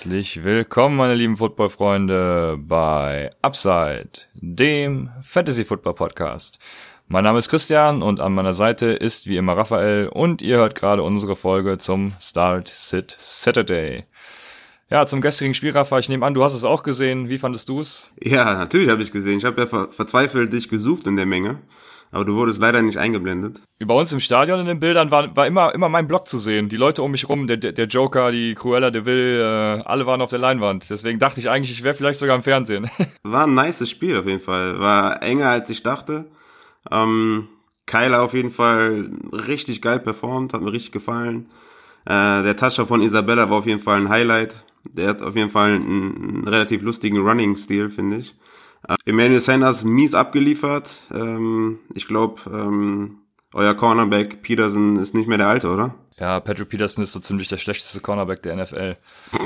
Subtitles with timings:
[0.00, 6.58] Herzlich willkommen, meine lieben Football-Freunde, bei Upside, dem Fantasy-Football-Podcast.
[7.08, 10.74] Mein Name ist Christian und an meiner Seite ist wie immer Raphael und ihr hört
[10.74, 14.06] gerade unsere Folge zum Start Sit Saturday.
[14.88, 17.28] Ja, zum gestrigen Spiel, Rafa, ich nehme an, du hast es auch gesehen.
[17.28, 18.10] Wie fandest du es?
[18.22, 19.36] Ja, natürlich habe ich gesehen.
[19.36, 21.58] Ich habe ja ver verzweifelt dich gesucht in der Menge.
[22.12, 23.60] Aber du wurdest leider nicht eingeblendet.
[23.78, 26.68] Über uns im Stadion in den Bildern war, war immer, immer mein Blog zu sehen.
[26.68, 30.20] Die Leute um mich rum, der, der Joker, die Cruella de Vil, äh, alle waren
[30.20, 30.90] auf der Leinwand.
[30.90, 32.90] Deswegen dachte ich eigentlich, ich wäre vielleicht sogar im Fernsehen.
[33.22, 34.80] War ein nices Spiel auf jeden Fall.
[34.80, 36.26] War enger als ich dachte.
[36.90, 37.46] Ähm,
[37.86, 41.46] Kyler auf jeden Fall richtig geil performt, hat mir richtig gefallen.
[42.06, 44.64] Äh, der Toucher von Isabella war auf jeden Fall ein Highlight.
[44.84, 48.34] Der hat auf jeden Fall einen, einen relativ lustigen Running-Stil, finde ich.
[48.88, 50.94] Äh, Emmanuel Sanders mies abgeliefert.
[51.12, 53.18] Ähm, ich glaube, ähm,
[53.52, 55.94] euer Cornerback Peterson ist nicht mehr der Alte, oder?
[56.18, 58.96] Ja, Patrick Peterson ist so ziemlich der schlechteste Cornerback der NFL.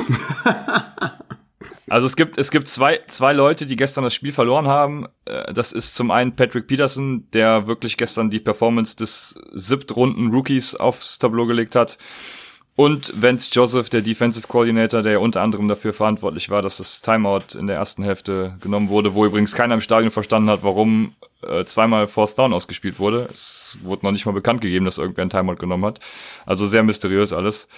[1.88, 5.06] also es gibt, es gibt zwei, zwei Leute, die gestern das Spiel verloren haben.
[5.24, 10.74] Äh, das ist zum einen Patrick Peterson, der wirklich gestern die Performance des siebtrunden Rookies
[10.74, 11.96] aufs Tableau gelegt hat.
[12.76, 17.56] Und Vance Joseph, der Defensive Coordinator, der unter anderem dafür verantwortlich war, dass das Timeout
[17.56, 21.14] in der ersten Hälfte genommen wurde, wo übrigens keiner im Stadion verstanden hat, warum
[21.46, 23.28] äh, zweimal Fourth Down ausgespielt wurde.
[23.32, 26.00] Es wurde noch nicht mal bekannt gegeben, dass irgendwer ein Timeout genommen hat.
[26.46, 27.68] Also sehr mysteriös alles.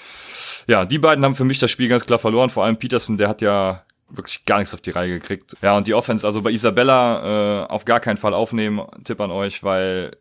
[0.66, 2.48] Ja, die beiden haben für mich das Spiel ganz klar verloren.
[2.48, 5.56] Vor allem Peterson, der hat ja wirklich gar nichts auf die Reihe gekriegt.
[5.60, 9.31] Ja, und die Offense, also bei Isabella äh, auf gar keinen Fall aufnehmen, Tipp an
[9.31, 10.16] euch, weil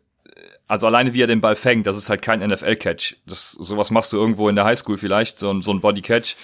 [0.68, 3.16] also alleine wie er den Ball fängt, das ist halt kein NFL-Catch.
[3.26, 6.36] Das, sowas machst du irgendwo in der Highschool vielleicht, so, so ein Body-Catch,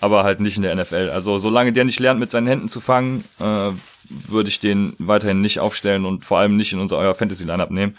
[0.00, 1.10] aber halt nicht in der NFL.
[1.12, 3.70] Also solange der nicht lernt, mit seinen Händen zu fangen, äh,
[4.08, 7.96] würde ich den weiterhin nicht aufstellen und vor allem nicht in unser euer Fantasy-Lineup nehmen,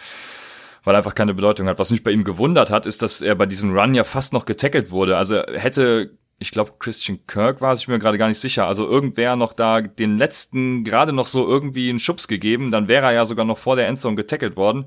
[0.84, 1.80] weil er einfach keine Bedeutung hat.
[1.80, 4.46] Was mich bei ihm gewundert hat, ist, dass er bei diesem Run ja fast noch
[4.46, 5.18] getackelt wurde.
[5.18, 8.66] Also hätte ich glaube Christian Kirk war es, ich bin mir gerade gar nicht sicher.
[8.66, 13.08] Also irgendwer noch da den letzten gerade noch so irgendwie einen Schubs gegeben, dann wäre
[13.08, 14.86] er ja sogar noch vor der Endzone getackelt worden.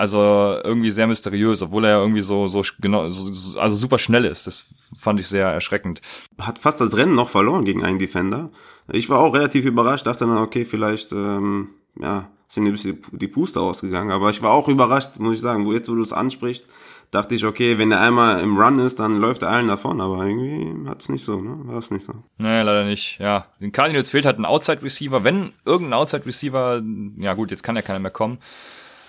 [0.00, 0.18] Also
[0.64, 4.46] irgendwie sehr mysteriös, obwohl er ja irgendwie so, so genau, so, also super schnell ist.
[4.46, 4.64] Das
[4.98, 6.00] fand ich sehr erschreckend.
[6.38, 8.48] Hat fast das Rennen noch verloren gegen einen Defender.
[8.90, 11.68] Ich war auch relativ überrascht, dachte dann, okay, vielleicht, ähm,
[12.00, 14.10] ja, sind ein bisschen die Puster ausgegangen.
[14.10, 16.66] Aber ich war auch überrascht, muss ich sagen, wo jetzt, wo du es ansprichst,
[17.10, 20.24] dachte ich, okay, wenn er einmal im Run ist, dann läuft er allen davon, aber
[20.24, 21.58] irgendwie hat es nicht so, ne?
[21.64, 22.14] War es nicht so.
[22.38, 23.48] Nee, leider nicht, ja.
[23.60, 25.24] Den Cardinals fehlt halt ein Outside-Receiver.
[25.24, 26.82] Wenn irgendein Outside-Receiver,
[27.18, 28.38] ja gut, jetzt kann ja keiner mehr kommen,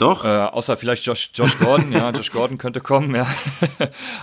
[0.01, 0.25] doch.
[0.25, 3.27] Äh, außer vielleicht Josh, Josh Gordon, ja, Josh Gordon könnte kommen, ja.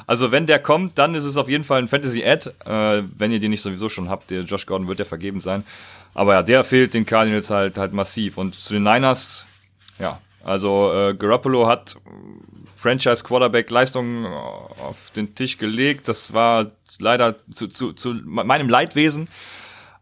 [0.07, 3.41] also wenn der kommt, dann ist es auf jeden Fall ein Fantasy-Ad, äh, wenn ihr
[3.41, 4.31] den nicht sowieso schon habt.
[4.31, 5.65] Der Josh Gordon wird ja vergeben sein.
[6.15, 8.39] Aber ja, der fehlt den Cardinals halt halt massiv.
[8.39, 9.47] Und zu den Niners,
[9.99, 11.97] ja, also äh, Garoppolo hat
[12.75, 16.09] Franchise Quarterback Leistungen auf den Tisch gelegt.
[16.09, 16.69] Das war
[16.99, 19.29] leider zu, zu, zu meinem Leidwesen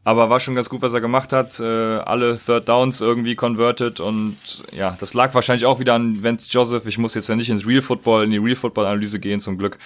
[0.07, 1.59] aber war schon ganz gut, was er gemacht hat.
[1.59, 4.37] Äh, alle Third Downs irgendwie converted und
[4.73, 6.87] ja, das lag wahrscheinlich auch wieder an Vance Joseph.
[6.87, 9.59] Ich muss jetzt ja nicht ins Real Football, in die Real Football Analyse gehen zum
[9.59, 9.79] Glück.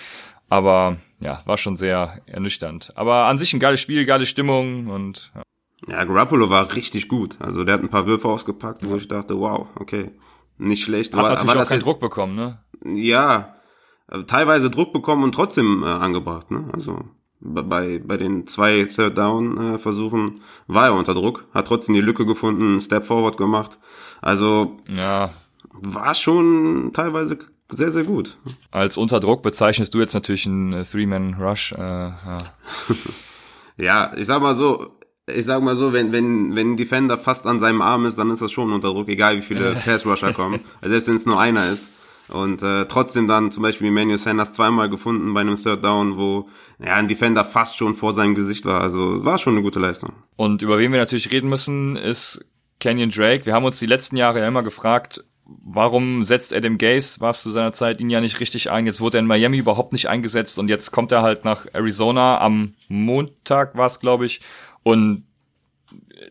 [0.51, 2.93] Aber ja, war schon sehr ernüchternd.
[2.97, 5.43] Aber an sich ein geiles Spiel, geile Stimmung und ja.
[5.89, 7.37] Ja, Garoppolo war richtig gut.
[7.41, 10.11] Also der hat ein paar Würfe ausgepackt, wo ich dachte, wow, okay,
[10.59, 11.15] nicht schlecht.
[11.15, 12.59] Hat war, natürlich war auch keinen jetzt, Druck bekommen, ne?
[12.85, 13.55] Ja,
[14.27, 16.69] teilweise Druck bekommen und trotzdem äh, angebracht, ne?
[16.75, 17.07] Also
[17.41, 22.01] bei, bei den zwei Third Down äh, Versuchen war er unter Druck, hat trotzdem die
[22.01, 23.79] Lücke gefunden, einen Step Forward gemacht.
[24.21, 25.31] Also ja.
[25.73, 27.39] war schon teilweise
[27.71, 28.37] sehr, sehr gut.
[28.71, 31.73] Als Unterdruck bezeichnest du jetzt natürlich einen äh, Three-Man-Rush.
[31.73, 32.39] Äh, ja.
[33.77, 37.47] ja, ich sag mal so, ich sag mal so, wenn, wenn, wenn ein Defender fast
[37.47, 40.61] an seinem Arm ist, dann ist das schon unter Druck, egal wie viele Pass-Rusher kommen.
[40.81, 41.89] Also selbst wenn es nur einer ist.
[42.33, 46.49] Und äh, trotzdem dann zum Beispiel Emmanuel Sanders zweimal gefunden bei einem Third Down, wo
[46.79, 48.81] ja, ein Defender fast schon vor seinem Gesicht war.
[48.81, 50.13] Also war schon eine gute Leistung.
[50.37, 52.45] Und über wen wir natürlich reden müssen, ist
[52.79, 53.47] Kenyon Drake.
[53.47, 57.43] Wir haben uns die letzten Jahre ja immer gefragt, warum setzt Adam Gase, war es
[57.43, 58.87] zu seiner Zeit, ihn ja nicht richtig ein.
[58.87, 62.41] Jetzt wurde er in Miami überhaupt nicht eingesetzt und jetzt kommt er halt nach Arizona
[62.41, 64.41] am Montag war es, glaube ich.
[64.83, 65.25] Und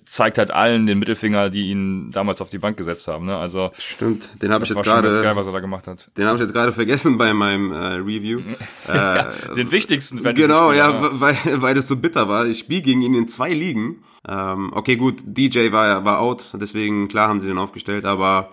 [0.05, 3.25] zeigt halt allen den Mittelfinger, die ihn damals auf die Bank gesetzt haben.
[3.25, 3.37] Ne?
[3.37, 6.09] Also stimmt, den habe ich jetzt gerade, geil, was er da gemacht hat.
[6.17, 8.39] Den habe ich jetzt gerade vergessen bei meinem äh, Review.
[8.87, 10.21] äh, den wichtigsten.
[10.33, 12.45] Genau, ja, weil weil das so bitter war.
[12.45, 14.03] Ich spiele gegen ihn in zwei Ligen.
[14.27, 18.51] Ähm, okay, gut, DJ war war out, deswegen klar haben sie den aufgestellt, aber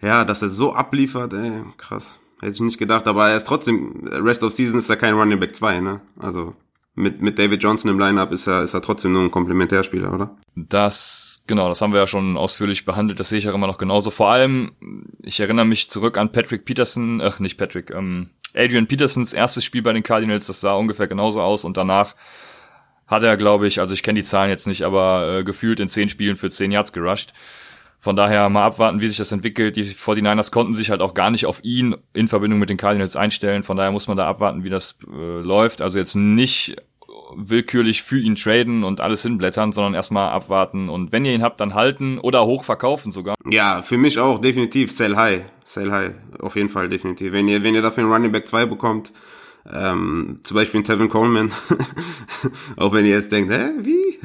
[0.00, 2.18] ja, dass er so abliefert, ey, krass.
[2.40, 5.38] Hätte ich nicht gedacht, aber er ist trotzdem, Rest of Season ist ja kein Running
[5.38, 6.00] Back 2, ne?
[6.18, 6.56] Also
[6.94, 10.36] mit, mit David Johnson im Lineup ist er, ist er trotzdem nur ein Komplementärspieler, oder?
[10.54, 13.78] Das, genau, das haben wir ja schon ausführlich behandelt, das sehe ich auch immer noch
[13.78, 14.10] genauso.
[14.10, 14.72] Vor allem,
[15.22, 19.82] ich erinnere mich zurück an Patrick Peterson, ach, nicht Patrick, ähm, Adrian Petersons erstes Spiel
[19.82, 22.14] bei den Cardinals, das sah ungefähr genauso aus und danach
[23.06, 25.88] hat er, glaube ich, also ich kenne die Zahlen jetzt nicht, aber äh, gefühlt in
[25.88, 27.32] zehn Spielen für zehn Yards gerusht.
[28.02, 29.76] Von daher mal abwarten, wie sich das entwickelt.
[29.76, 33.14] Die 49ers konnten sich halt auch gar nicht auf ihn in Verbindung mit den Cardinals
[33.14, 33.62] einstellen.
[33.62, 35.80] Von daher muss man da abwarten, wie das äh, läuft.
[35.80, 36.74] Also jetzt nicht
[37.36, 41.60] willkürlich für ihn traden und alles hinblättern, sondern erstmal abwarten und wenn ihr ihn habt,
[41.60, 43.36] dann halten oder hochverkaufen sogar.
[43.48, 45.44] Ja, für mich auch definitiv sell high.
[45.64, 46.10] Sell high,
[46.40, 47.32] auf jeden Fall definitiv.
[47.32, 49.12] Wenn ihr, wenn ihr dafür einen Running Back 2 bekommt,
[49.72, 51.52] ähm, zum Beispiel einen Tevin Coleman,
[52.76, 54.18] auch wenn ihr jetzt denkt, hä, wie?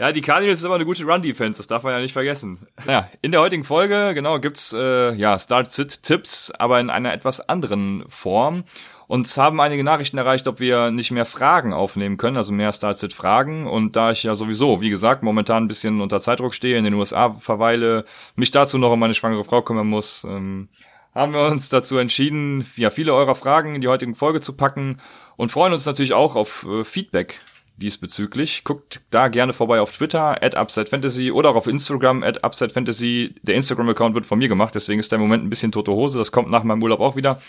[0.00, 2.66] Ja, die Cardinals ist aber eine gute Run-Defense, das darf man ja nicht vergessen.
[2.86, 8.04] Naja, in der heutigen Folge, genau, gibt's äh, ja Start-Sit-Tipps, aber in einer etwas anderen
[8.08, 8.64] Form.
[9.08, 13.66] Uns haben einige Nachrichten erreicht, ob wir nicht mehr Fragen aufnehmen können, also mehr Start-Sit-Fragen.
[13.66, 16.94] Und da ich ja sowieso, wie gesagt, momentan ein bisschen unter Zeitdruck stehe, in den
[16.94, 18.06] USA verweile,
[18.36, 20.70] mich dazu noch um meine schwangere Frau kümmern muss, ähm,
[21.14, 24.98] haben wir uns dazu entschieden, ja, viele eurer Fragen in die heutigen Folge zu packen
[25.36, 27.38] und freuen uns natürlich auch auf äh, Feedback
[27.80, 28.62] diesbezüglich.
[28.62, 33.34] Guckt da gerne vorbei auf Twitter, at UpsideFantasy oder auch auf Instagram, at UpsideFantasy.
[33.42, 36.18] Der Instagram-Account wird von mir gemacht, deswegen ist der im Moment ein bisschen tote Hose.
[36.18, 37.40] Das kommt nach meinem Urlaub auch wieder.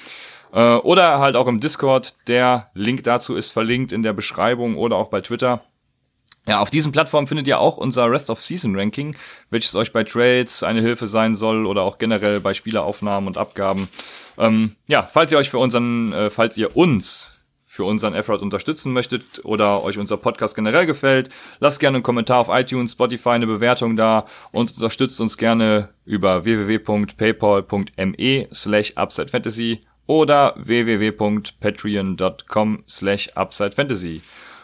[0.53, 2.13] Äh, oder halt auch im Discord.
[2.27, 5.61] Der Link dazu ist verlinkt in der Beschreibung oder auch bei Twitter.
[6.47, 9.15] Ja, auf diesen Plattformen findet ihr auch unser Rest of Season Ranking,
[9.51, 13.87] welches euch bei Trades eine Hilfe sein soll oder auch generell bei Spieleraufnahmen und Abgaben.
[14.39, 17.35] Ähm, ja, falls ihr euch für unseren, äh, falls ihr uns
[17.81, 21.29] für unseren Effort unterstützen möchtet oder euch unser Podcast generell gefällt,
[21.59, 26.45] lasst gerne einen Kommentar auf iTunes, Spotify, eine Bewertung da und unterstützt uns gerne über
[26.45, 34.21] www.paypal.me slash UpsideFantasy oder www.patreon.com slash UpsideFantasy.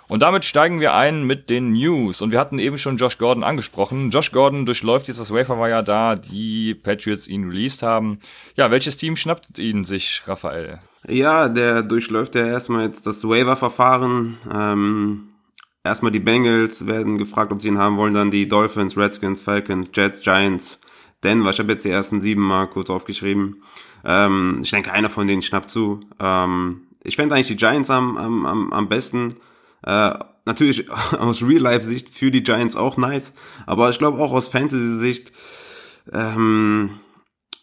[0.07, 2.21] Und damit steigen wir ein mit den News.
[2.21, 4.11] Und wir hatten eben schon Josh Gordon angesprochen.
[4.11, 8.19] Josh Gordon durchläuft jetzt das Waferwire da, die Patriots ihn released haben.
[8.55, 10.81] Ja, welches Team schnappt ihn sich, Raphael?
[11.07, 14.37] Ja, der durchläuft ja erstmal jetzt das Waiver-Verfahren.
[14.53, 15.29] Ähm,
[15.83, 18.13] erstmal die Bengals werden gefragt, ob sie ihn haben wollen.
[18.13, 20.79] Dann die Dolphins, Redskins, Falcons, Jets, Giants,
[21.23, 21.49] Denver.
[21.49, 23.63] Ich habe jetzt die ersten sieben mal kurz aufgeschrieben.
[24.03, 26.01] Ähm, ich denke, einer von denen schnappt zu.
[26.19, 29.37] Ähm, ich fände eigentlich die Giants am, am, am, am besten.
[29.83, 30.13] Äh,
[30.43, 30.89] natürlich
[31.19, 33.33] aus Real-Life-Sicht für die Giants auch nice,
[33.65, 35.31] aber ich glaube auch aus Fantasy-Sicht
[36.11, 36.91] ähm,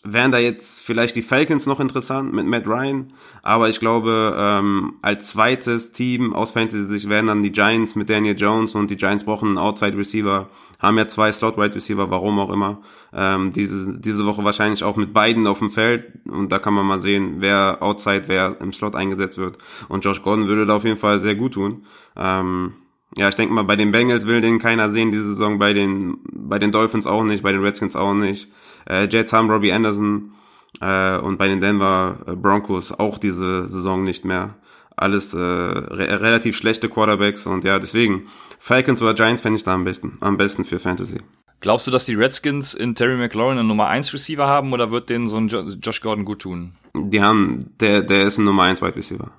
[0.05, 3.13] wären da jetzt vielleicht die Falcons noch interessant mit Matt Ryan,
[3.43, 8.39] aber ich glaube, ähm, als zweites Team aus Fantasy-Sicht wären dann die Giants mit Daniel
[8.39, 10.49] Jones und die Giants brauchen einen Outside-Receiver,
[10.79, 12.83] haben ja zwei Slot-Wide-Receiver, warum auch immer,
[13.15, 16.13] ähm, diese, diese Woche wahrscheinlich auch mit beiden auf dem Feld.
[16.27, 19.59] Und da kann man mal sehen, wer Outside, wer im Slot eingesetzt wird.
[19.89, 21.87] Und Josh Gordon würde da auf jeden Fall sehr gut tun.
[22.17, 22.75] Ähm,
[23.17, 26.19] ja, ich denke mal, bei den Bengals will den keiner sehen diese Saison, bei den,
[26.33, 28.49] bei den Dolphins auch nicht, bei den Redskins auch nicht.
[28.89, 30.33] Äh, Jets haben Robbie Anderson
[30.81, 34.55] äh, und bei den Denver äh, Broncos auch diese Saison nicht mehr.
[34.97, 38.27] Alles äh, re relativ schlechte Quarterbacks und ja, deswegen
[38.59, 41.19] Falcons oder Giants fände ich da am besten, am besten für Fantasy.
[41.61, 45.09] Glaubst du, dass die Redskins in Terry McLaurin einen Nummer 1 Receiver haben oder wird
[45.09, 46.75] denen so ein jo Josh Gordon gut tun?
[46.95, 49.31] Die haben, der, der ist ein Nummer 1 Wide Receiver.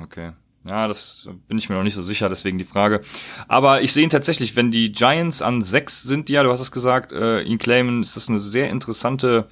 [0.00, 0.32] Okay.
[0.68, 3.00] Ja, das bin ich mir noch nicht so sicher, deswegen die Frage.
[3.48, 6.70] Aber ich sehe ihn tatsächlich, wenn die Giants an sechs sind, ja, du hast es
[6.70, 9.48] gesagt, äh, ihn claimen, ist das eine sehr interessante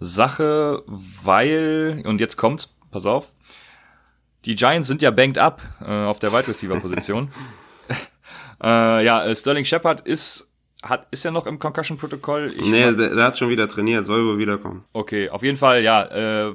[0.00, 3.28] Sache, weil, und jetzt kommt's, pass auf,
[4.44, 7.30] die Giants sind ja banked up äh, auf der Wide Receiver Position.
[8.62, 10.48] äh, ja, äh, Sterling Shepard ist
[10.82, 12.52] hat ist er noch im Concussion Protokoll?
[12.56, 14.84] Ich nee, der, der, hat schon wieder trainiert, soll wohl wiederkommen.
[14.92, 16.02] Okay, auf jeden Fall, ja,
[16.48, 16.52] äh,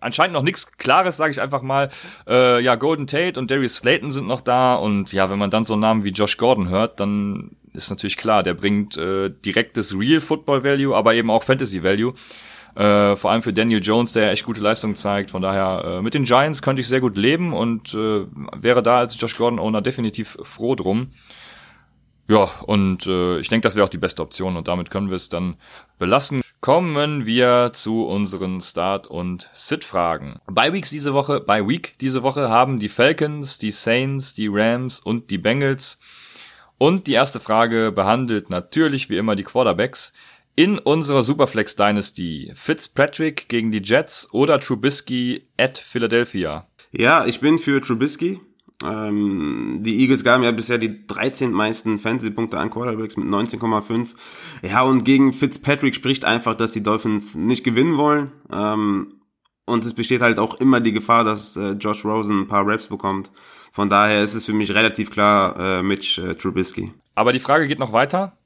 [0.00, 1.90] anscheinend noch nichts Klares, sage ich einfach mal.
[2.26, 5.64] Äh, ja, Golden Tate und Darius Slayton sind noch da und ja, wenn man dann
[5.64, 10.20] so Namen wie Josh Gordon hört, dann ist natürlich klar, der bringt äh, direktes Real
[10.20, 12.14] Football Value, aber eben auch Fantasy Value.
[12.74, 15.30] Äh, vor allem für Daniel Jones, der echt gute Leistung zeigt.
[15.30, 18.98] Von daher, äh, mit den Giants könnte ich sehr gut leben und äh, wäre da
[18.98, 21.08] als Josh Gordon Owner definitiv froh drum.
[22.28, 25.16] Ja, und äh, ich denke, das wäre auch die beste Option und damit können wir
[25.16, 25.56] es dann
[25.98, 26.42] belassen.
[26.66, 30.40] Kommen wir zu unseren Start- und Sit-Fragen.
[30.50, 34.98] Bei Weeks diese Woche, bei Week diese Woche haben die Falcons, die Saints, die Rams
[34.98, 36.00] und die Bengals.
[36.76, 40.12] Und die erste Frage behandelt natürlich wie immer die Quarterbacks.
[40.56, 46.66] In unserer Superflex Dynasty Fitzpatrick gegen die Jets oder Trubisky at Philadelphia?
[46.90, 48.40] Ja, ich bin für Trubisky.
[48.84, 54.08] Ähm, die Eagles gaben ja bisher die 13 meisten Fantasy-Punkte an Quarterbacks mit 19,5.
[54.62, 58.32] Ja, und gegen Fitzpatrick spricht einfach, dass die Dolphins nicht gewinnen wollen.
[58.52, 59.14] Ähm,
[59.64, 62.86] und es besteht halt auch immer die Gefahr, dass äh, Josh Rosen ein paar Raps
[62.86, 63.30] bekommt.
[63.72, 66.92] Von daher ist es für mich relativ klar äh, Mitch äh, Trubisky.
[67.14, 68.36] Aber die Frage geht noch weiter.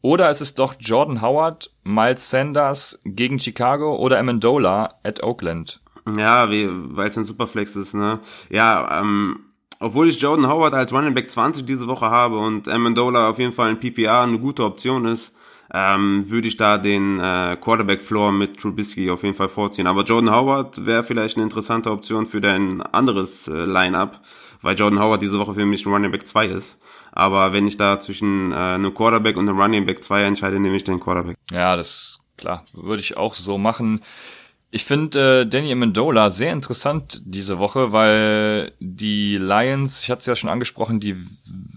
[0.00, 5.80] Oder ist es doch Jordan Howard, Miles Sanders gegen Chicago oder Amendola at Oakland?
[6.06, 8.20] Ja, weil es ein Superflex ist, ne?
[8.50, 9.40] Ja, ähm,
[9.84, 13.52] obwohl ich Jordan Howard als Running Back 20 diese Woche habe und Amendola auf jeden
[13.52, 15.34] Fall ein PPR eine gute Option ist,
[15.74, 19.86] ähm, würde ich da den äh, Quarterback-Floor mit Trubisky auf jeden Fall vorziehen.
[19.86, 24.20] Aber Jordan Howard wäre vielleicht eine interessante Option für dein anderes äh, Line-Up,
[24.62, 26.78] weil Jordan Howard diese Woche für mich ein Running Back 2 ist.
[27.12, 30.76] Aber wenn ich da zwischen äh, einem Quarterback und einem Running Back 2 entscheide, nehme
[30.76, 31.36] ich den Quarterback.
[31.50, 34.00] Ja, das klar, würde ich auch so machen.
[34.74, 40.26] Ich finde äh, Danny Amendola sehr interessant diese Woche, weil die Lions, ich hatte es
[40.26, 41.14] ja schon angesprochen, die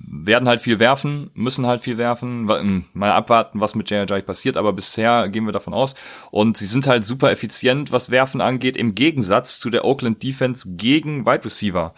[0.08, 4.25] werden halt viel werfen, müssen halt viel werfen, hm, mal abwarten, was mit J.J.
[4.25, 5.94] passiert, aber bisher gehen wir davon aus.
[6.32, 10.68] Und sie sind halt super effizient, was Werfen angeht, im Gegensatz zu der Oakland Defense
[10.72, 11.94] gegen Wide Receiver.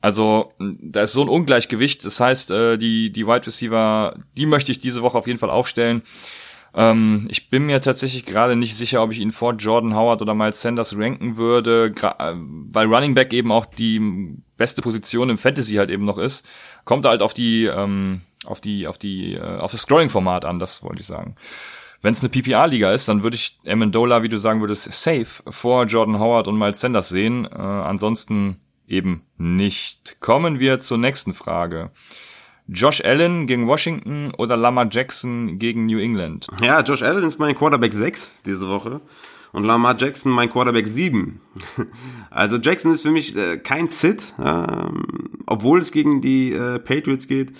[0.00, 2.04] Also da ist so ein Ungleichgewicht.
[2.04, 5.50] Das heißt, äh, die, die Wide Receiver, die möchte ich diese Woche auf jeden Fall
[5.50, 6.02] aufstellen.
[6.76, 10.34] Ähm, ich bin mir tatsächlich gerade nicht sicher, ob ich ihn vor Jordan Howard oder
[10.34, 15.76] Miles Sanders ranken würde, äh, weil Running Back eben auch die beste Position im Fantasy
[15.76, 16.46] halt eben noch ist.
[16.84, 20.82] Kommt halt auf die, ähm, auf die, auf die, äh, auf das Scoring-Format an, das
[20.82, 21.36] wollte ich sagen.
[22.02, 25.86] Wenn es eine PPR-Liga ist, dann würde ich Amendola, wie du sagen würdest, safe vor
[25.86, 27.46] Jordan Howard und Miles Sanders sehen.
[27.46, 30.20] Äh, ansonsten eben nicht.
[30.20, 31.90] Kommen wir zur nächsten Frage.
[32.68, 36.48] Josh Allen gegen Washington oder Lamar Jackson gegen New England?
[36.62, 39.00] Ja, Josh Allen ist mein Quarterback 6 diese Woche
[39.52, 41.40] und Lamar Jackson mein Quarterback 7.
[42.30, 47.26] Also Jackson ist für mich äh, kein Sit, ähm, obwohl es gegen die äh, Patriots
[47.28, 47.52] geht.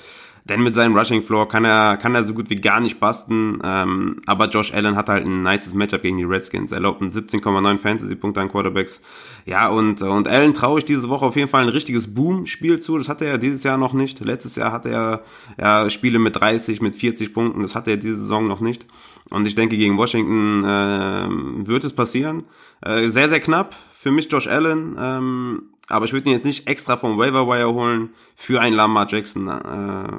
[0.49, 3.59] Denn mit seinem Rushing Floor kann er, kann er so gut wie gar nicht basten.
[3.65, 6.71] Ähm, aber Josh Allen hat halt ein nices Matchup gegen die Redskins.
[6.71, 9.01] Er erlaubt 17,9 Fantasy-Punkte an Quarterbacks.
[9.45, 12.97] Ja, und, und Allen traue ich diese Woche auf jeden Fall ein richtiges Boom-Spiel zu.
[12.97, 14.21] Das hatte er dieses Jahr noch nicht.
[14.21, 15.25] Letztes Jahr hatte er
[15.59, 17.63] ja, Spiele mit 30, mit 40 Punkten.
[17.63, 18.87] Das hatte er diese Saison noch nicht.
[19.31, 22.45] Und ich denke, gegen Washington äh, wird es passieren.
[22.83, 23.75] Äh, sehr, sehr knapp.
[23.95, 24.97] Für mich Josh Allen.
[24.97, 29.07] Ähm, aber ich würde ihn jetzt nicht extra vom Waiver Wire holen für einen Lamar
[29.09, 29.49] Jackson.
[29.49, 30.19] Äh,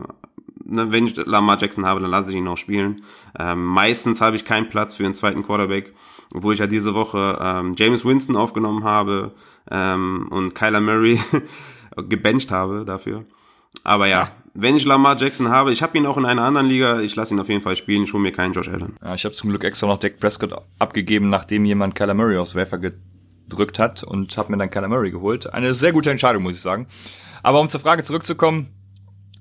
[0.66, 3.02] ne, wenn ich Lamar Jackson habe, dann lasse ich ihn auch spielen.
[3.38, 5.94] Ähm, meistens habe ich keinen Platz für einen zweiten Quarterback,
[6.34, 9.34] obwohl ich ja diese Woche ähm, James Winston aufgenommen habe
[9.70, 11.20] ähm, und Kyler Murray
[11.98, 13.26] gebencht habe dafür.
[13.84, 17.02] Aber ja, wenn ich Lamar Jackson habe, ich habe ihn auch in einer anderen Liga,
[17.02, 18.96] ich lasse ihn auf jeden Fall spielen, ich hole mir keinen Josh Allen.
[19.04, 22.56] Ja, ich habe zum Glück extra noch Dak Prescott abgegeben, nachdem jemand Kyler Murray aufs
[22.56, 22.80] Wafer
[23.50, 25.54] gedrückt hat und habe mir dann Kyler Murray geholt.
[25.54, 26.88] Eine sehr gute Entscheidung, muss ich sagen.
[27.44, 28.68] Aber um zur Frage zurückzukommen,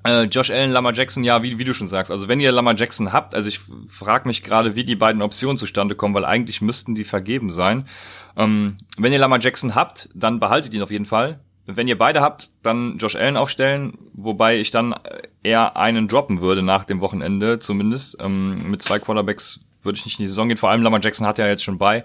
[0.05, 2.13] äh, Josh Allen, Lamar Jackson, ja, wie, wie du schon sagst.
[2.13, 5.57] Also wenn ihr Lamar Jackson habt, also ich frage mich gerade, wie die beiden Optionen
[5.57, 7.89] zustande kommen, weil eigentlich müssten die vergeben sein.
[8.37, 11.41] Ähm, wenn ihr Lamar Jackson habt, dann behaltet ihn auf jeden Fall.
[11.67, 14.95] Wenn ihr beide habt, dann Josh Allen aufstellen, wobei ich dann
[15.43, 18.19] eher einen droppen würde nach dem Wochenende zumindest.
[18.21, 20.57] Ähm, mit zwei Quarterbacks würde ich nicht in die Saison gehen.
[20.57, 22.05] Vor allem Lamar Jackson hat ja jetzt schon bei.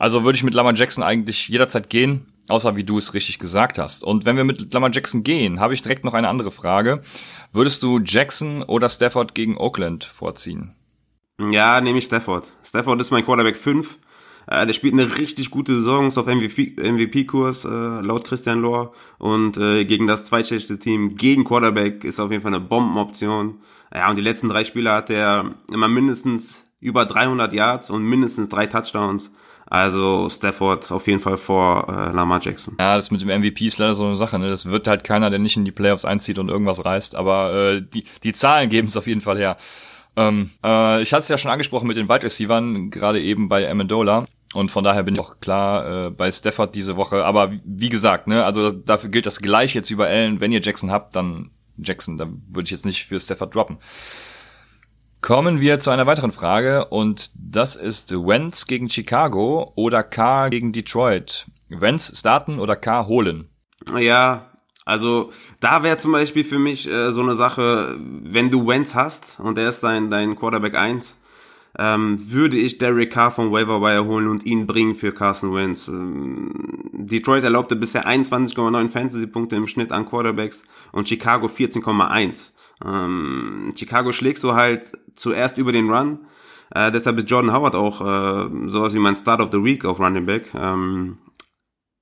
[0.00, 3.76] Also würde ich mit Lamar Jackson eigentlich jederzeit gehen, außer wie du es richtig gesagt
[3.78, 4.02] hast.
[4.02, 7.02] Und wenn wir mit Lamar Jackson gehen, habe ich direkt noch eine andere Frage.
[7.52, 10.74] Würdest du Jackson oder Stafford gegen Oakland vorziehen?
[11.50, 12.50] Ja, nehme ich Stafford.
[12.64, 13.98] Stafford ist mein Quarterback 5.
[14.46, 18.94] Äh, der spielt eine richtig gute Saison, ist auf MVP-Kurs, äh, laut Christian Lohr.
[19.18, 23.60] Und äh, gegen das zweitschlechteste Team, gegen Quarterback, ist auf jeden Fall eine Bombenoption.
[23.94, 28.48] Ja, und die letzten drei Spiele hat er immer mindestens über 300 Yards und mindestens
[28.48, 29.30] drei Touchdowns.
[29.70, 32.74] Also Stafford auf jeden Fall vor äh, Lamar Jackson.
[32.80, 34.36] Ja, das mit dem MVP ist leider so eine Sache.
[34.36, 34.48] Ne?
[34.48, 37.14] Das wird halt keiner, der nicht in die Playoffs einzieht und irgendwas reißt.
[37.14, 39.56] Aber äh, die, die Zahlen geben es auf jeden Fall her.
[40.16, 43.70] Ähm, äh, ich hatte es ja schon angesprochen mit den Wide Receivern, gerade eben bei
[43.70, 44.26] Amendola.
[44.52, 47.24] Und von daher bin ich auch klar äh, bei Stafford diese Woche.
[47.24, 50.40] Aber wie, gesagt, ne, also das, dafür gilt das gleich jetzt über Allen.
[50.40, 52.18] Wenn ihr Jackson habt, dann Jackson.
[52.18, 53.78] Da würde ich jetzt nicht für Stafford droppen.
[55.22, 60.72] Kommen wir zu einer weiteren Frage und das ist Wentz gegen Chicago oder K gegen
[60.72, 61.46] Detroit.
[61.68, 63.50] Wentz starten oder K holen?
[63.98, 64.50] Ja,
[64.86, 69.38] also da wäre zum Beispiel für mich äh, so eine Sache, wenn du Wentz hast
[69.38, 71.16] und er ist dein, dein Quarterback 1,
[71.78, 75.88] ähm, würde ich Derek Carr vom Waiver Wire holen und ihn bringen für Carson Wentz.
[75.88, 76.52] Ähm,
[76.92, 82.52] Detroit erlaubte bisher 21,9 Fantasy-Punkte im Schnitt an Quarterbacks und Chicago 14,1.
[82.84, 86.20] Ähm, Chicago schlägst du halt zuerst über den Run.
[86.72, 90.00] Äh, deshalb ist Jordan Howard auch äh, sowas wie mein Start of the Week auf
[90.00, 90.52] Running Back.
[90.54, 91.18] Ähm,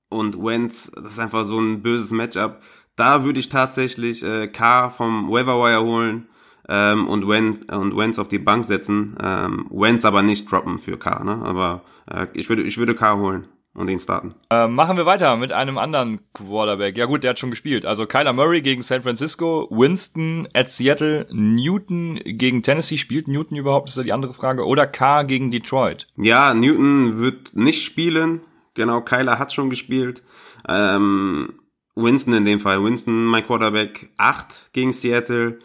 [0.09, 2.61] und Wentz, das ist einfach so ein böses Matchup.
[2.95, 6.27] Da würde ich tatsächlich äh, K vom Waiver Wire holen
[6.69, 9.17] ähm, und, Wentz, und Wentz auf die Bank setzen.
[9.21, 11.41] Ähm, Wentz aber nicht droppen für K, ne?
[11.43, 14.35] Aber äh, ich würde ich würde K holen und ihn starten.
[14.51, 16.97] Äh, machen wir weiter mit einem anderen Quarterback.
[16.97, 17.85] Ja gut, der hat schon gespielt.
[17.85, 22.97] Also Kyler Murray gegen San Francisco, Winston at Seattle, Newton gegen Tennessee.
[22.97, 23.89] Spielt Newton überhaupt?
[23.89, 24.65] ist ja die andere Frage.
[24.65, 26.07] Oder K gegen Detroit?
[26.17, 28.41] Ja, Newton wird nicht spielen.
[28.75, 30.23] Genau, Kyler hat schon gespielt.
[30.67, 31.53] Ähm,
[31.95, 32.83] Winston in dem Fall.
[32.83, 35.59] Winston, mein Quarterback, 8 gegen Seattle.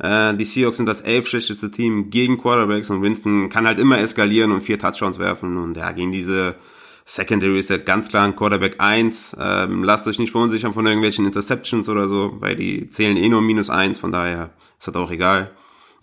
[0.00, 3.98] Äh, die Seahawks sind das elf schlechteste Team gegen Quarterbacks und Winston kann halt immer
[3.98, 5.58] eskalieren und vier Touchdowns werfen.
[5.58, 6.56] Und ja, gegen diese
[7.04, 9.36] Secondary ist er ganz klar ein Quarterback 1.
[9.38, 13.42] Ähm, lasst euch nicht verunsichern von irgendwelchen Interceptions oder so, weil die zählen eh nur
[13.42, 15.50] minus 1, von daher ist das auch egal.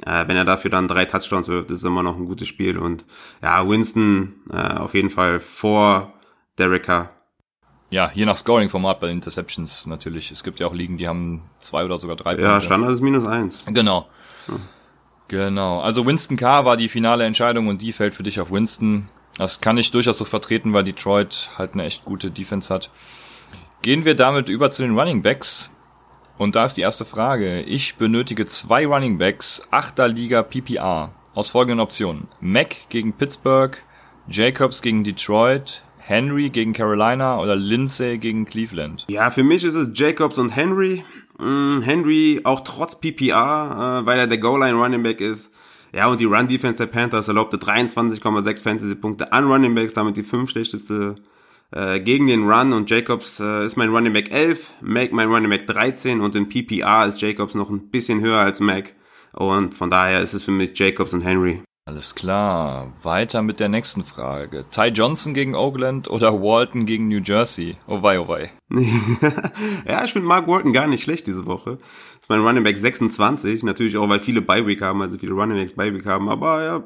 [0.06, 2.78] Äh, wenn er dafür dann drei Touchdowns wirft, ist immer noch ein gutes Spiel.
[2.78, 3.06] Und
[3.42, 6.14] ja, Winston äh, auf jeden Fall vor
[6.60, 7.17] Derek Carr.
[7.90, 10.32] Ja, je nach Scoring-Format bei Interceptions natürlich.
[10.32, 13.26] Es gibt ja auch Ligen, die haben zwei oder sogar drei Ja, Standard ist minus
[13.26, 13.64] eins.
[13.66, 14.08] Genau.
[14.48, 14.60] Hm.
[15.30, 15.80] Genau.
[15.80, 19.10] Also Winston Carr war die finale Entscheidung und die fällt für dich auf Winston.
[19.38, 22.90] Das kann ich durchaus so vertreten, weil Detroit halt eine echt gute Defense hat.
[23.82, 25.74] Gehen wir damit über zu den Running Backs.
[26.38, 27.62] Und da ist die erste Frage.
[27.62, 32.28] Ich benötige zwei Running Backs, achter Liga PPR, aus folgenden Optionen.
[32.40, 33.82] Mack gegen Pittsburgh,
[34.28, 39.06] Jacobs gegen Detroit, Henry gegen Carolina oder Lindsay gegen Cleveland?
[39.10, 41.04] Ja, für mich ist es Jacobs und Henry.
[41.38, 45.52] Mm, Henry auch trotz PPR, äh, weil er der Goal-Line Running Back ist.
[45.92, 50.52] Ja, und die Run-Defense der Panthers erlaubte 23,6 Fantasy-Punkte an Running Backs, damit die fünf
[50.52, 51.16] schlechteste
[51.72, 52.72] äh, gegen den Run.
[52.72, 56.48] Und Jacobs äh, ist mein Running Back 11, Mac mein Running Back 13 und in
[56.48, 58.94] PPR ist Jacobs noch ein bisschen höher als Mac.
[59.34, 61.62] Und von daher ist es für mich Jacobs und Henry.
[61.88, 62.92] Alles klar.
[63.02, 64.66] Weiter mit der nächsten Frage.
[64.70, 67.78] Ty Johnson gegen Oakland oder Walton gegen New Jersey?
[67.88, 68.52] Oh wei, oh wei.
[69.88, 71.78] ja, ich finde Mark Walton gar nicht schlecht diese Woche.
[71.78, 73.64] Das ist mein Running Back 26.
[73.64, 76.28] Natürlich auch, weil viele Bye-Week haben, also viele Running Backs Bye-Week haben.
[76.28, 76.84] Aber ja,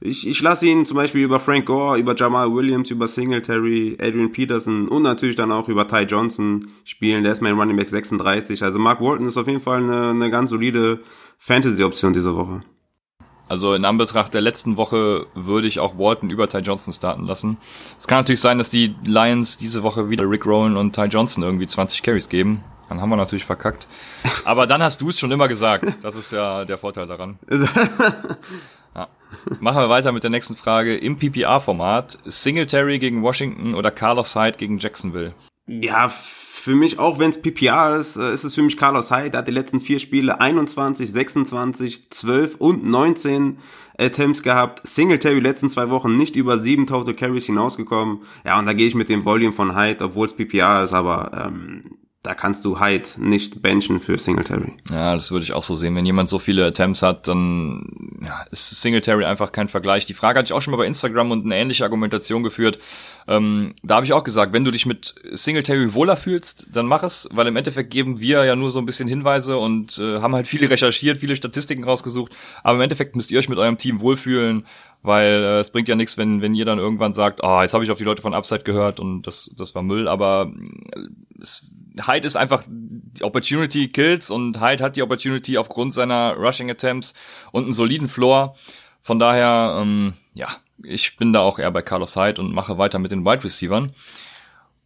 [0.00, 4.32] ich, ich lasse ihn zum Beispiel über Frank Gore, über Jamal Williams, über Singletary, Adrian
[4.32, 7.22] Peterson und natürlich dann auch über Ty Johnson spielen.
[7.22, 8.62] Der ist mein Running Back 36.
[8.62, 11.00] Also Mark Walton ist auf jeden Fall eine, eine ganz solide
[11.36, 12.62] Fantasy-Option diese Woche.
[13.48, 17.56] Also in Anbetracht der letzten Woche würde ich auch Walton über Ty Johnson starten lassen.
[17.98, 21.42] Es kann natürlich sein, dass die Lions diese Woche wieder Rick Rowan und Ty Johnson
[21.42, 22.62] irgendwie 20 Carries geben.
[22.88, 23.86] Dann haben wir natürlich verkackt.
[24.44, 25.84] Aber dann hast du es schon immer gesagt.
[26.02, 27.38] Das ist ja der Vorteil daran.
[28.94, 29.06] Ja.
[29.60, 30.96] Machen wir weiter mit der nächsten Frage.
[30.96, 35.34] Im PPR-Format Singletary gegen Washington oder Carlos Hyde gegen Jacksonville?
[35.68, 36.10] Ja,
[36.58, 39.30] für mich, auch wenn es PPR ist, äh, ist es für mich Carlos Hyde.
[39.30, 43.58] Der hat die letzten vier Spiele 21, 26, 12 und 19
[43.98, 44.86] Attempts gehabt.
[44.86, 48.22] Singletary letzten zwei Wochen nicht über sieben Total Carries hinausgekommen.
[48.44, 51.46] Ja, und da gehe ich mit dem Volume von Hyde, obwohl es PPR ist, aber
[51.46, 54.74] ähm, da kannst du Hyde nicht benchen für Singletary.
[54.90, 55.96] Ja, das würde ich auch so sehen.
[55.96, 60.04] Wenn jemand so viele Attempts hat, dann ja, ist Singletary einfach kein Vergleich.
[60.04, 62.80] Die Frage hatte ich auch schon mal bei Instagram und eine ähnliche Argumentation geführt.
[63.26, 67.02] Ähm, da habe ich auch gesagt, wenn du dich mit Singletary wohler fühlst, dann mach
[67.02, 70.34] es, weil im Endeffekt geben wir ja nur so ein bisschen Hinweise und äh, haben
[70.34, 72.32] halt viele recherchiert, viele Statistiken rausgesucht.
[72.62, 74.66] Aber im Endeffekt müsst ihr euch mit eurem Team wohlfühlen
[75.02, 77.74] weil äh, es bringt ja nichts, wenn wenn ihr dann irgendwann sagt, ah, oh, jetzt
[77.74, 80.52] habe ich auf die Leute von Upside gehört und das das war Müll, aber
[80.94, 81.66] äh, es
[82.06, 87.14] Hyde ist einfach die Opportunity Kills und Hyde hat die Opportunity aufgrund seiner Rushing Attempts
[87.52, 88.54] und einen soliden Floor.
[89.02, 90.48] Von daher, ähm, ja,
[90.82, 93.92] ich bin da auch eher bei Carlos Hyde und mache weiter mit den Wide Receivern.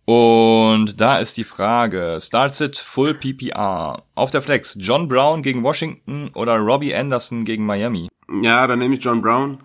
[0.04, 4.02] Und da ist die Frage, Start Sit Full PPR.
[4.14, 8.08] Auf der Flex, John Brown gegen Washington oder Robbie Anderson gegen Miami?
[8.42, 9.58] Ja, dann nehme ich John Brown.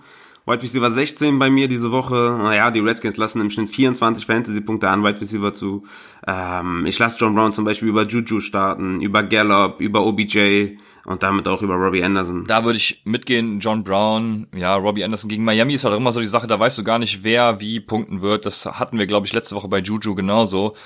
[0.47, 2.37] Wide Receiver 16 bei mir diese Woche.
[2.41, 5.85] Naja, die Redskins lassen im Schnitt 24 Fantasy-Punkte an Wide Receiver zu.
[6.25, 11.21] Ähm, ich lasse John Brown zum Beispiel über Juju starten, über Gallup, über OBJ und
[11.21, 12.45] damit auch über Robbie Anderson.
[12.47, 16.21] Da würde ich mitgehen, John Brown, ja, Robbie Anderson gegen Miami ist halt immer so
[16.21, 18.45] die Sache, da weißt du gar nicht, wer wie punkten wird.
[18.45, 20.77] Das hatten wir, glaube ich, letzte Woche bei Juju genauso.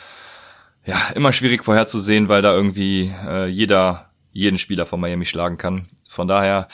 [0.86, 5.88] Ja, immer schwierig vorherzusehen, weil da irgendwie äh, jeder jeden Spieler von Miami schlagen kann.
[6.08, 6.68] Von daher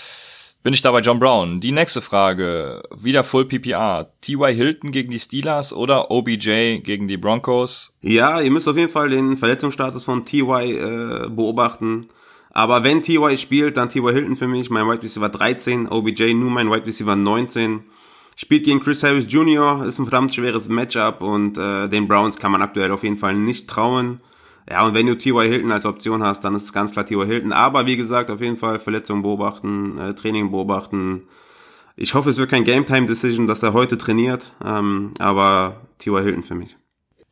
[0.68, 1.62] bin ich da bei John Brown.
[1.62, 4.12] Die nächste Frage, wieder Full PPR.
[4.20, 4.54] T.Y.
[4.54, 7.96] Hilton gegen die Steelers oder OBJ gegen die Broncos?
[8.02, 10.74] Ja, ihr müsst auf jeden Fall den Verletzungsstatus von T.Y.
[10.74, 12.10] Äh, beobachten.
[12.52, 13.38] Aber wenn T.Y.
[13.38, 14.12] spielt, dann T.Y.
[14.12, 17.86] Hilton für mich, mein Wide Receiver 13, OBJ nur mein Wide Receiver 19.
[18.36, 22.52] Spielt gegen Chris Harris Jr., ist ein verdammt schweres Matchup und äh, den Browns kann
[22.52, 24.20] man aktuell auf jeden Fall nicht trauen.
[24.70, 25.48] Ja, und wenn du T.Y.
[25.48, 27.26] Hilton als Option hast, dann ist es ganz klar T.Y.
[27.26, 27.54] Hilton.
[27.54, 31.24] Aber wie gesagt, auf jeden Fall Verletzungen beobachten, äh, Training beobachten.
[31.96, 34.54] Ich hoffe, es wird kein Game-Time-Decision, dass er heute trainiert.
[34.64, 36.22] Ähm, aber T.Y.
[36.22, 36.76] Hilton für mich.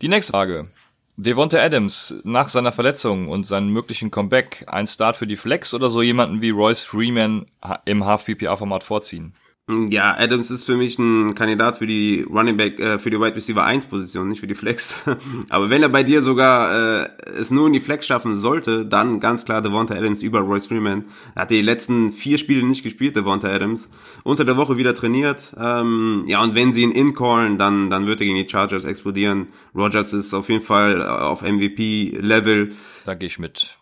[0.01, 0.69] Die nächste Frage.
[1.17, 5.89] Devonta Adams nach seiner Verletzung und seinem möglichen Comeback ein Start für die Flex oder
[5.89, 7.45] so jemanden wie Royce Freeman
[7.85, 9.33] im Half-PPA-Format vorziehen?
[9.67, 13.35] Ja, Adams ist für mich ein Kandidat für die Running Back, äh, für die Wide
[13.35, 14.95] Receiver 1 Position, nicht für die Flex.
[15.49, 19.19] Aber wenn er bei dir sogar äh, es nur in die Flex schaffen sollte, dann
[19.19, 21.05] ganz klar Devonta Adams über Royce Freeman.
[21.33, 23.89] Er hat die letzten vier Spiele nicht gespielt, Devonta Adams.
[24.23, 25.55] Unter der Woche wieder trainiert.
[25.59, 29.47] Ähm, ja, und wenn sie ihn incallen, dann, dann wird er gegen die Chargers explodieren.
[29.73, 32.73] Rogers ist auf jeden Fall äh, auf MVP-Level.
[33.03, 33.79] Da gehe ich mit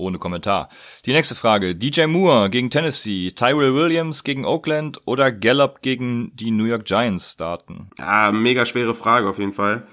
[0.00, 0.68] ohne Kommentar.
[1.06, 1.76] Die nächste Frage.
[1.76, 7.32] DJ Moore gegen Tennessee, Tyrell Williams gegen Oakland oder Gallup gegen die New York Giants
[7.32, 7.90] starten?
[7.98, 9.86] Ja, mega schwere Frage auf jeden Fall.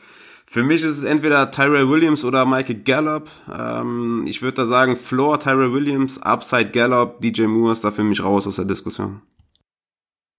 [0.50, 3.30] Für mich ist es entweder Tyrell Williams oder Michael Gallup.
[3.54, 8.04] Ähm, ich würde da sagen, Floor Tyrell Williams, Upside Gallup, DJ Moore ist da für
[8.04, 9.22] mich raus aus der Diskussion.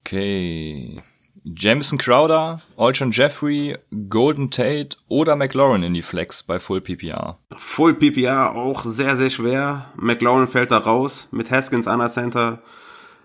[0.01, 1.03] Okay.
[1.45, 3.77] Jameson Crowder, Alshon Jeffrey,
[4.09, 7.39] Golden Tate oder McLaurin in die Flex bei Full PPR?
[7.57, 9.93] Full PPR auch sehr, sehr schwer.
[9.97, 11.29] McLaurin fällt da raus.
[11.31, 12.63] Mit Haskins an der Center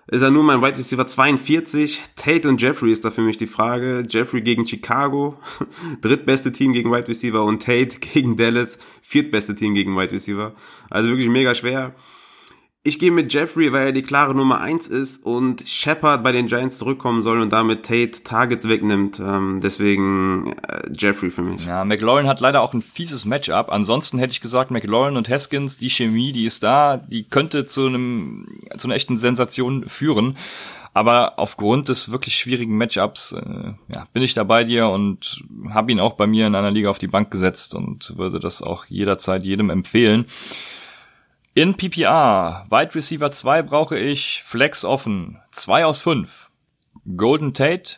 [0.08, 2.02] ist er nur mein Wide Receiver 42.
[2.16, 4.06] Tate und Jeffrey ist da für mich die Frage.
[4.08, 5.38] Jeffrey gegen Chicago,
[6.02, 10.54] drittbeste Team gegen Wide Receiver und Tate gegen Dallas, viertbeste Team gegen Wide Receiver.
[10.90, 11.96] Also wirklich mega schwer.
[12.86, 16.48] Ich gehe mit Jeffrey, weil er die klare Nummer eins ist und Shepard bei den
[16.48, 19.22] Giants zurückkommen soll und damit Tate Targets wegnimmt.
[19.22, 21.66] Ähm, deswegen äh, Jeffrey für mich.
[21.66, 23.70] Ja, McLaurin hat leider auch ein fieses Matchup.
[23.70, 27.88] Ansonsten hätte ich gesagt, McLaurin und Haskins, die Chemie, die ist da, die könnte zu
[27.88, 30.36] einem zu einer echten Sensation führen.
[30.94, 35.94] Aber aufgrund des wirklich schwierigen Matchups äh, ja, bin ich da bei dir und habe
[35.94, 38.88] ihn auch bei mir in einer Liga auf die Bank gesetzt und würde das auch
[38.88, 40.26] jederzeit jedem empfehlen.
[41.56, 46.50] In PPR, Wide Receiver 2 brauche ich Flex offen, 2 aus 5.
[47.16, 47.98] Golden Tate,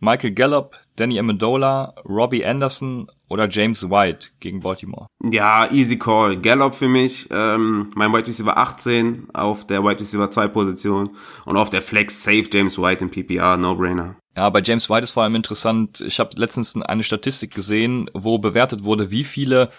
[0.00, 5.06] Michael Gallup, Danny Amendola, Robbie Anderson oder James White gegen Baltimore?
[5.22, 6.40] Ja, easy call.
[6.40, 11.10] Gallup für mich, ähm, mein Wide Receiver 18 auf der Wide Receiver 2 Position
[11.44, 14.16] und auf der Flex Safe James White in PPR, no-brainer.
[14.34, 18.38] Ja, bei James White ist vor allem interessant, ich habe letztens eine Statistik gesehen, wo
[18.38, 19.70] bewertet wurde, wie viele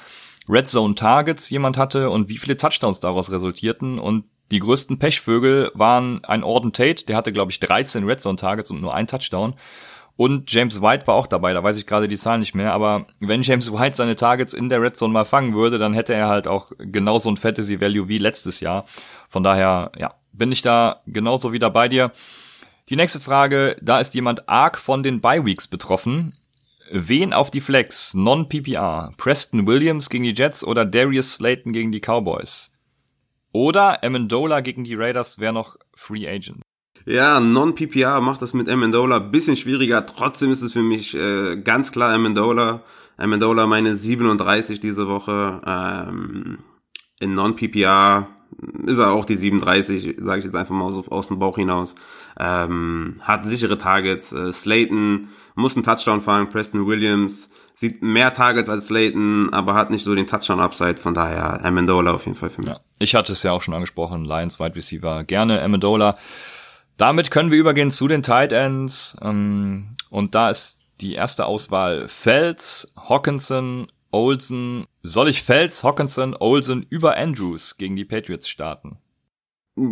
[0.49, 3.99] Red Zone Targets jemand hatte und wie viele Touchdowns daraus resultierten.
[3.99, 8.37] Und die größten Pechvögel waren ein Orden Tate, der hatte, glaube ich, 13 Red Zone
[8.37, 9.55] Targets und nur ein Touchdown.
[10.15, 13.05] Und James White war auch dabei, da weiß ich gerade die Zahlen nicht mehr, aber
[13.19, 16.27] wenn James White seine Targets in der Red Zone mal fangen würde, dann hätte er
[16.27, 18.85] halt auch genauso ein Fantasy Value wie letztes Jahr.
[19.29, 22.11] Von daher, ja, bin ich da genauso wieder bei dir.
[22.89, 26.33] Die nächste Frage, da ist jemand arg von den Bye Weeks betroffen.
[26.91, 28.13] Wen auf die Flex?
[28.13, 29.13] Non-PPR.
[29.17, 32.71] Preston Williams gegen die Jets oder Darius Slayton gegen die Cowboys?
[33.51, 36.61] Oder Amendola gegen die Raiders wäre noch Free Agent.
[37.05, 40.05] Ja, Non-PPR macht das mit Amendola bisschen schwieriger.
[40.05, 42.83] Trotzdem ist es für mich äh, ganz klar Amendola.
[43.17, 45.61] Amendola meine 37 diese Woche.
[45.65, 46.59] Ähm,
[47.19, 48.27] in Non-PPR
[48.85, 51.95] ist er auch die 37, sage ich jetzt einfach mal aus, aus dem Bauch hinaus.
[52.39, 54.31] Ähm, hat sichere Targets.
[54.31, 56.49] Äh, Slayton muss einen Touchdown fallen.
[56.49, 60.97] Preston Williams sieht mehr Targets als Slayton, aber hat nicht so den Touchdown-Upside.
[60.97, 62.69] Von daher Amendola auf jeden Fall für mich.
[62.69, 64.25] Ja, ich hatte es ja auch schon angesprochen.
[64.25, 65.23] Lions Wide Receiver.
[65.23, 66.17] Gerne Amendola.
[66.97, 69.15] Damit können wir übergehen zu den Tight Ends.
[69.21, 74.85] Ähm, und da ist die erste Auswahl Fels, Hawkinson, Olsen.
[75.03, 78.97] Soll ich Fels, Hawkinson, Olsen über Andrews gegen die Patriots starten?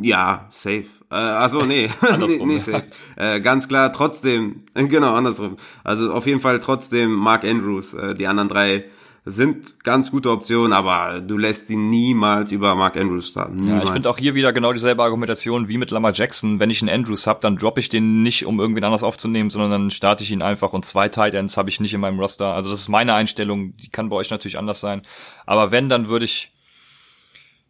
[0.02, 0.86] Ja, safe.
[1.12, 2.88] Äh, also nee, nee, nee safe.
[3.16, 5.58] Äh, ganz klar, trotzdem, genau, andersrum.
[5.84, 7.94] Also auf jeden Fall trotzdem Mark Andrews.
[7.94, 8.86] Äh, die anderen drei
[9.28, 13.56] sind ganz gute Optionen, aber du lässt sie niemals über Mark Andrews starten.
[13.56, 13.78] Niemals.
[13.78, 16.60] Ja, ich finde auch hier wieder genau dieselbe Argumentation wie mit Lamar Jackson.
[16.60, 19.72] Wenn ich einen Andrews hab, dann droppe ich den nicht, um irgendwen anders aufzunehmen, sondern
[19.72, 22.54] dann starte ich ihn einfach und zwei Tight Ends habe ich nicht in meinem Roster.
[22.54, 25.02] Also das ist meine Einstellung, die kann bei euch natürlich anders sein.
[25.48, 26.52] Aber wenn, dann würde ich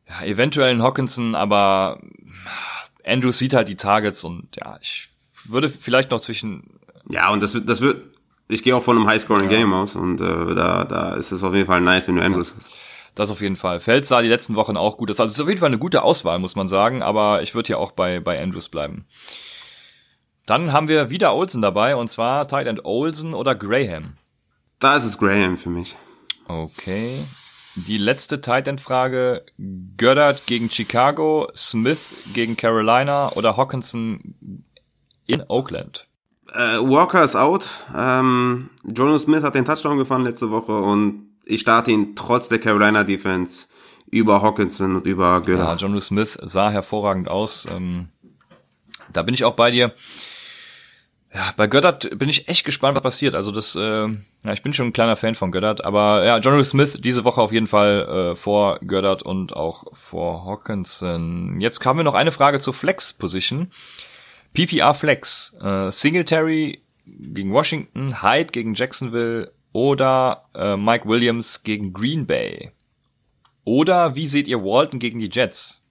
[0.10, 2.02] ja, eventuell einen Hawkinson, aber
[3.06, 5.08] Andrews sieht halt die Targets und ja, ich
[5.46, 6.76] würde vielleicht noch zwischen
[7.10, 8.15] ja, und das wird, das wird,
[8.48, 9.82] ich gehe auch von einem High-Scoring-Game ja.
[9.82, 12.72] aus und äh, da, da ist es auf jeden Fall nice, wenn du Andrews hast.
[13.16, 13.80] Das auf jeden Fall.
[13.80, 15.10] Feld sah die letzten Wochen auch gut.
[15.10, 17.68] Das also ist auf jeden Fall eine gute Auswahl, muss man sagen, aber ich würde
[17.68, 19.06] hier auch bei, bei Andrews bleiben.
[20.46, 24.14] Dann haben wir wieder Olsen dabei und zwar Tight End Olsen oder Graham.
[24.80, 25.96] Da ist es Graham für mich.
[26.48, 27.18] Okay.
[27.76, 29.46] Die letzte Tight End Frage.
[29.98, 34.36] Goddard gegen Chicago, Smith gegen Carolina oder Hawkinson
[35.26, 36.08] in Oakland?
[36.56, 37.68] Äh, Walker ist out.
[37.96, 42.60] Ähm, Jono Smith hat den Touchdown gefahren letzte Woche und ich starte ihn trotz der
[42.60, 43.68] Carolina Defense
[44.10, 45.66] über Hawkinson und über Göller.
[45.66, 47.68] Ja, Jono Smith sah hervorragend aus.
[47.70, 48.08] Ähm,
[49.12, 49.94] da bin ich auch bei dir.
[51.34, 53.36] Ja, bei Göttert bin ich echt gespannt, was passiert.
[53.36, 56.64] Also das, äh, ja, ich bin schon ein kleiner Fan von Göttert, aber ja, Jono
[56.64, 61.60] Smith diese Woche auf jeden Fall äh, vor Göttert und auch vor Hawkinson.
[61.60, 63.70] Jetzt haben wir noch eine Frage zur Flex Position.
[64.56, 72.26] PPR Flex, äh, Singletary gegen Washington, Hyde gegen Jacksonville oder äh, Mike Williams gegen Green
[72.26, 72.72] Bay.
[73.66, 75.82] Oder wie seht ihr Walton gegen die Jets?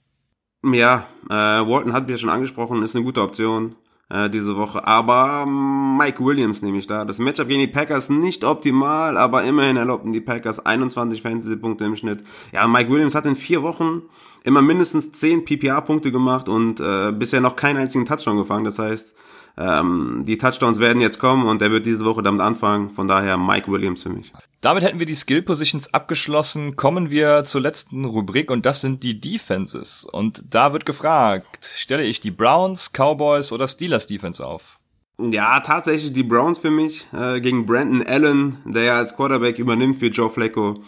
[0.64, 3.76] Ja, äh, Walton hat wir schon angesprochen, ist eine gute Option
[4.10, 4.86] äh, diese Woche.
[4.86, 7.04] Aber Mike Williams nehme ich da.
[7.04, 11.96] Das Matchup gegen die Packers nicht optimal, aber immerhin erlaubten die Packers 21 Fantasy-Punkte im
[11.96, 12.24] Schnitt.
[12.52, 14.02] Ja, Mike Williams hat in vier Wochen
[14.42, 18.64] immer mindestens 10 PPA-Punkte gemacht und äh, bisher noch keinen einzigen Touchdown gefangen.
[18.64, 19.14] Das heißt,
[19.56, 22.90] ähm, die Touchdowns werden jetzt kommen und er wird diese Woche damit anfangen.
[22.90, 24.32] Von daher Mike Williams für mich.
[24.60, 26.74] Damit hätten wir die Skill Positions abgeschlossen.
[26.74, 30.06] Kommen wir zur letzten Rubrik und das sind die Defenses.
[30.10, 34.78] Und da wird gefragt, stelle ich die Browns, Cowboys oder Steelers Defense auf?
[35.18, 39.96] Ja, tatsächlich die Browns für mich äh, gegen Brandon Allen, der ja als Quarterback übernimmt
[39.96, 40.82] für Joe Flacco.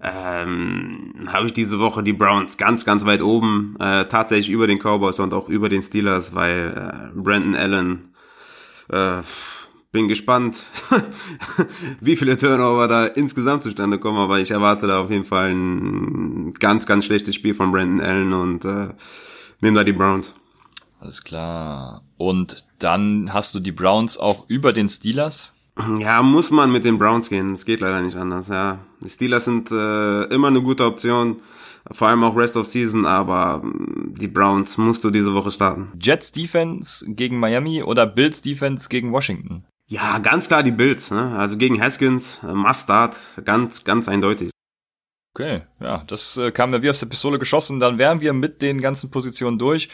[0.00, 4.78] Ähm, habe ich diese Woche die Browns ganz, ganz weit oben, äh, tatsächlich über den
[4.78, 8.07] Cowboys und auch über den Steelers, weil äh, Brandon Allen
[8.88, 9.22] äh,
[9.90, 10.64] bin gespannt,
[12.00, 16.54] wie viele Turnover da insgesamt zustande kommen, aber ich erwarte da auf jeden Fall ein
[16.54, 18.88] ganz, ganz schlechtes Spiel von Brandon Allen und äh,
[19.60, 20.34] nehme da die Browns.
[21.00, 22.02] Alles klar.
[22.16, 25.54] Und dann hast du die Browns auch über den Steelers?
[25.98, 27.54] Ja, muss man mit den Browns gehen.
[27.54, 28.80] Es geht leider nicht anders, ja.
[29.00, 31.36] Die Steelers sind äh, immer eine gute Option
[31.90, 35.92] vor allem auch Rest of Season, aber mm, die Browns musst du diese Woche starten.
[36.00, 39.64] Jets Defense gegen Miami oder Bills Defense gegen Washington?
[39.86, 41.10] Ja, ganz klar die Bills.
[41.10, 41.34] Ne?
[41.36, 44.50] Also gegen Haskins, äh, Must Start, ganz, ganz eindeutig.
[45.34, 47.80] Okay, ja, das äh, kam mir wie aus der Pistole geschossen.
[47.80, 49.88] Dann wären wir mit den ganzen Positionen durch.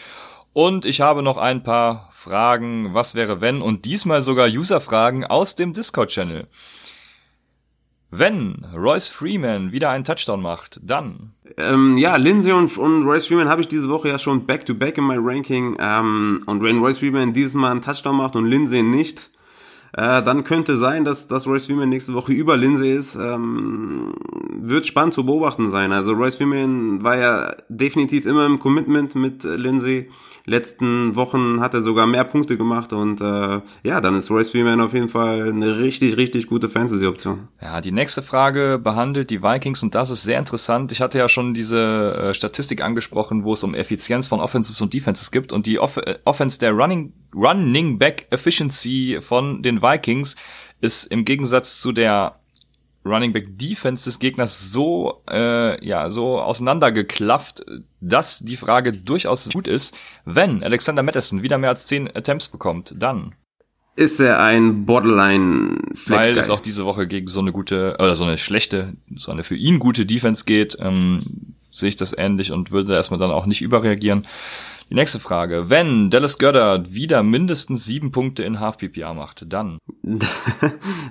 [0.53, 3.61] Und ich habe noch ein paar Fragen, was wäre wenn?
[3.61, 6.47] Und diesmal sogar User-Fragen aus dem Discord-Channel.
[8.17, 11.33] Wenn Royce Freeman wieder einen Touchdown macht, dann.
[11.57, 14.97] Ähm, ja, Lindsay und, und Royce Freeman habe ich diese Woche ja schon back-to-back -back
[14.99, 15.75] in my Ranking.
[15.79, 19.31] Ähm, und wenn Royce Freeman dieses Mal einen Touchdown macht und Lindsay nicht,
[19.93, 23.15] äh, dann könnte sein, dass, dass Royce Freeman nächste Woche über Lindsay ist.
[23.15, 24.13] Ähm,
[24.61, 25.91] wird spannend zu beobachten sein.
[25.91, 30.09] Also Royce Freeman war ja definitiv immer im Commitment mit Lindsay
[30.45, 34.81] letzten Wochen hat er sogar mehr Punkte gemacht und äh, ja, dann ist Royce Freeman
[34.81, 37.47] auf jeden Fall eine richtig, richtig gute Fantasy-Option.
[37.61, 40.91] Ja, die nächste Frage behandelt die Vikings und das ist sehr interessant.
[40.91, 44.93] Ich hatte ja schon diese äh, Statistik angesprochen, wo es um Effizienz von Offenses und
[44.93, 50.35] Defenses gibt und die Off äh, Offense der Running, Running Back Efficiency von den Vikings
[50.81, 52.39] ist im Gegensatz zu der
[53.05, 57.65] Running Back Defense des Gegners so äh, ja so auseinandergeklafft,
[58.01, 59.95] dass die Frage durchaus gut ist.
[60.25, 63.35] Wenn Alexander Madison wieder mehr als zehn Attempts bekommt, dann
[63.95, 68.15] ist er ein Borderline Flex Weil es auch diese Woche gegen so eine gute oder
[68.15, 72.51] so eine schlechte, so eine für ihn gute Defense geht, ähm, sehe ich das ähnlich
[72.51, 74.25] und würde erstmal dann auch nicht überreagieren.
[74.89, 75.69] Die nächste Frage.
[75.69, 79.79] Wenn Dallas Goddard wieder mindestens sieben Punkte in Half PPA macht, dann?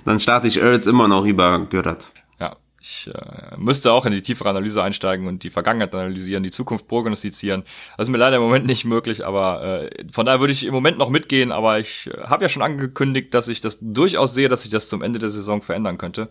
[0.05, 2.09] dann starte ich Ertz immer noch über Goddard.
[2.39, 6.51] Ja, ich äh, müsste auch in die tiefere Analyse einsteigen und die Vergangenheit analysieren, die
[6.51, 7.63] Zukunft prognostizieren.
[7.97, 10.73] Das ist mir leider im Moment nicht möglich, aber äh, von daher würde ich im
[10.73, 14.47] Moment noch mitgehen, aber ich äh, habe ja schon angekündigt, dass ich das durchaus sehe,
[14.47, 16.29] dass sich das zum Ende der Saison verändern könnte.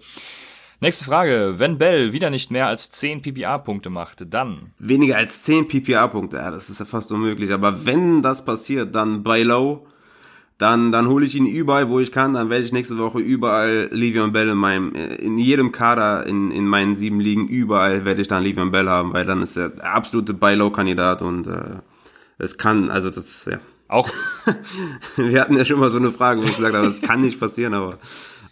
[0.80, 1.54] Nächste Frage.
[1.58, 4.72] Wenn Bell wieder nicht mehr als 10 PPA-Punkte macht, dann?
[4.78, 7.52] Weniger als 10 PPA-Punkte, ja, das ist ja fast unmöglich.
[7.52, 9.86] Aber wenn das passiert, dann bei Low,
[10.58, 12.34] dann, dann hole ich ihn überall, wo ich kann.
[12.34, 16.66] Dann werde ich nächste Woche überall Livion Bell in meinem, in jedem Kader, in, in
[16.66, 20.34] meinen sieben Ligen, überall werde ich dann Livion Bell haben, weil dann ist der absolute
[20.34, 21.78] Buy Low Kandidat und äh,
[22.38, 23.58] es kann, also das, ja.
[23.86, 24.08] Auch.
[25.16, 27.38] Wir hatten ja schon mal so eine Frage, wo ich gesagt habe, das kann nicht
[27.38, 27.98] passieren, aber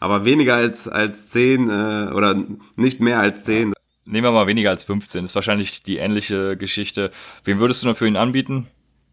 [0.02, 2.34] aber weniger als, als 10 äh, oder
[2.74, 3.72] nicht mehr als 10.
[4.04, 5.24] Nehmen wir mal weniger als 15.
[5.24, 7.12] Ist wahrscheinlich die ähnliche Geschichte.
[7.44, 8.66] Wen würdest du noch für ihn anbieten?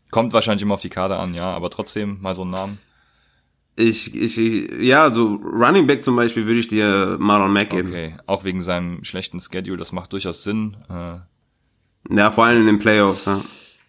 [0.09, 2.79] Kommt wahrscheinlich immer auf die Karte an, ja, aber trotzdem mal so einen Namen.
[3.75, 7.89] Ich, ich, ich, ja, so Running Back zum Beispiel würde ich dir Marlon Mack geben.
[7.89, 10.75] Okay, auch wegen seinem schlechten Schedule, das macht durchaus Sinn.
[10.89, 13.25] Äh, ja, vor allem in den Playoffs.
[13.25, 13.41] Ja.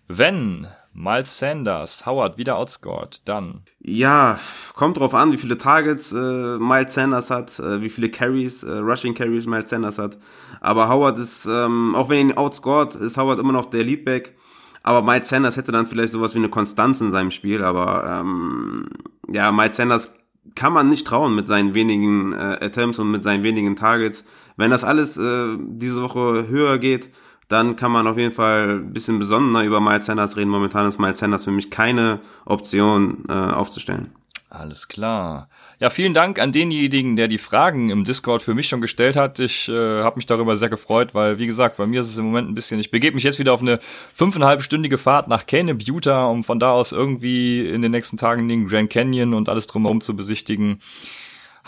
[0.07, 3.63] Wenn Miles Sanders, Howard wieder outscored, dann.
[3.81, 4.39] Ja,
[4.75, 8.79] kommt drauf an, wie viele Targets äh, Miles Sanders hat, äh, wie viele Carries, äh,
[8.79, 10.19] Rushing Carries Miles Sanders hat.
[10.61, 14.37] Aber Howard ist, ähm, auch wenn er ihn outscored, ist Howard immer noch der Leadback.
[14.83, 17.63] Aber Miles Sanders hätte dann vielleicht sowas wie eine Konstanz in seinem Spiel.
[17.63, 18.89] Aber ähm,
[19.29, 20.17] ja, Miles Sanders
[20.55, 24.25] kann man nicht trauen mit seinen wenigen äh, Attempts und mit seinen wenigen Targets.
[24.57, 27.11] Wenn das alles äh, diese Woche höher geht,
[27.51, 30.51] dann kann man auf jeden Fall ein bisschen besonderer über Miles Sanders reden.
[30.51, 34.13] Momentan ist Miles Sanders für mich keine Option äh, aufzustellen.
[34.49, 35.49] Alles klar.
[35.81, 39.41] Ja, vielen Dank an denjenigen, der die Fragen im Discord für mich schon gestellt hat.
[39.41, 42.27] Ich äh, habe mich darüber sehr gefreut, weil, wie gesagt, bei mir ist es im
[42.27, 43.81] Moment ein bisschen, ich begebe mich jetzt wieder auf eine
[44.15, 48.69] fünfeinhalbstündige Fahrt nach Caneb, Utah, um von da aus irgendwie in den nächsten Tagen den
[48.69, 50.81] Grand Canyon und alles drumherum zu besichtigen.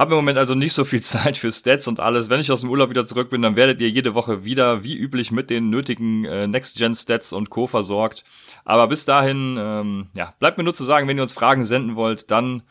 [0.03, 2.29] Habe im Moment also nicht so viel Zeit für Stats und alles.
[2.29, 4.97] Wenn ich aus dem Urlaub wieder zurück bin, dann werdet ihr jede Woche wieder, wie
[4.97, 7.69] üblich, mit den nötigen äh, Next-Gen-Stats und Co.
[7.69, 8.25] versorgt.
[8.65, 11.95] Aber bis dahin, ähm, ja, bleibt mir nur zu sagen, wenn ihr uns Fragen senden
[11.95, 12.63] wollt, dann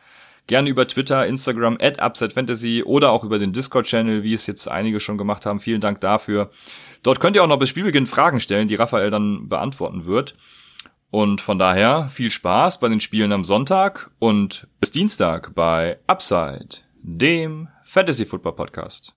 [0.47, 4.99] gerne über Twitter, Instagram, at UpsideFantasy oder auch über den Discord-Channel, wie es jetzt einige
[4.99, 5.61] schon gemacht haben.
[5.61, 6.49] Vielen Dank dafür.
[7.01, 10.35] Dort könnt ihr auch noch bis Spielbeginn Fragen stellen, die Raphael dann beantworten wird.
[11.11, 16.79] Und von daher viel Spaß bei den Spielen am Sonntag und bis Dienstag bei Upside,
[17.03, 19.09] dem Fantasy Football Podcast.